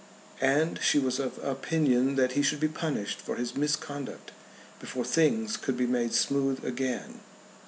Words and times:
And 0.41 0.79
she 0.81 0.97
was 0.97 1.19
of 1.19 1.37
opinion 1.43 2.15
that 2.15 2.31
he 2.31 2.41
should 2.41 2.59
be 2.59 2.67
punished 2.67 3.19
for 3.21 3.35
his 3.35 3.53
misconduct 3.55 4.31
before 4.79 5.05
things 5.05 5.57
could 5.57 5.77
be 5.77 5.85
made 5.85 6.15
smooth 6.15 6.65
again. 6.65 7.19